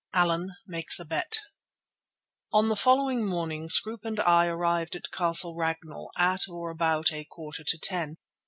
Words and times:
ALLAN 0.15 0.49
MAKES 0.65 0.99
A 1.01 1.05
BET 1.05 1.37
On 2.51 2.69
the 2.69 2.75
following 2.75 3.23
morning 3.23 3.69
Scroope 3.69 4.03
and 4.03 4.19
I 4.21 4.47
arrived 4.47 4.95
at 4.95 5.11
Castle 5.11 5.55
Ragnall 5.55 6.09
at 6.17 6.47
or 6.49 6.71
about 6.71 7.11
a 7.13 7.23
quarter 7.25 7.63
to 7.63 7.77
ten. 7.77 8.17